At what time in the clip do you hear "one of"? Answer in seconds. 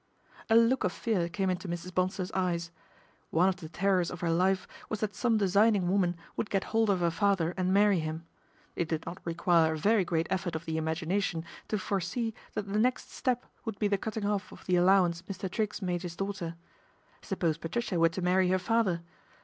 3.29-3.57